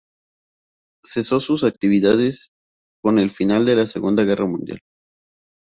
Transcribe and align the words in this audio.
Cesó 1.05 1.39
sus 1.39 1.63
actividades 1.63 2.49
con 3.03 3.19
el 3.19 3.29
final 3.29 3.67
de 3.67 3.75
la 3.75 3.85
Segunda 3.85 4.23
Guerra 4.23 4.47
Mundial. 4.47 4.79